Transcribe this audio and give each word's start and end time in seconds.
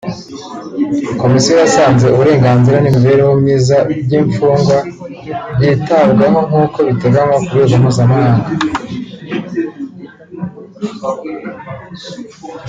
komisiyo 1.21 1.53
yasanze 1.63 2.05
uburenganzira 2.09 2.77
n’imibereho 2.79 3.31
myiza 3.41 3.75
by’imfungwa 4.03 4.77
byitabwaho 5.55 6.39
nk’uko 6.49 6.77
biteganywa 6.87 7.35
ku 7.41 7.49
rwego 7.51 7.75
mpuzamhanga 7.81 8.47